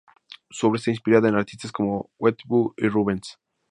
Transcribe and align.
Su 0.49 0.65
obra 0.65 0.79
está 0.79 0.89
inspirada 0.89 1.29
en 1.29 1.35
artistas 1.35 1.71
como 1.71 2.09
Watteau 2.17 2.73
y 2.75 2.87
Rubens. 2.89 3.37